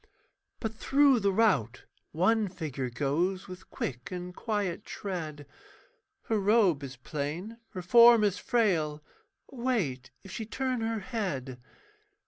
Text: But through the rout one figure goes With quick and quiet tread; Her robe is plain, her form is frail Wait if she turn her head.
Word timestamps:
But 0.59 0.73
through 0.73 1.19
the 1.19 1.31
rout 1.31 1.83
one 2.11 2.47
figure 2.47 2.89
goes 2.89 3.47
With 3.47 3.69
quick 3.69 4.09
and 4.09 4.35
quiet 4.35 4.83
tread; 4.83 5.45
Her 6.23 6.39
robe 6.39 6.81
is 6.81 6.95
plain, 6.95 7.57
her 7.73 7.83
form 7.83 8.23
is 8.23 8.39
frail 8.39 9.03
Wait 9.51 10.09
if 10.23 10.31
she 10.31 10.43
turn 10.47 10.81
her 10.81 11.01
head. 11.01 11.61